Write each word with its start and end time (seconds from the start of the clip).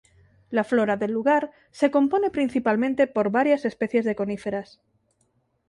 La 0.49 0.63
flora 0.63 0.97
del 0.97 1.11
lugar 1.11 1.51
se 1.69 1.91
compone 1.91 2.31
principalmente 2.31 3.05
por 3.05 3.29
varias 3.29 3.65
especies 3.65 4.03
de 4.03 4.15
coníferas. 4.15 4.81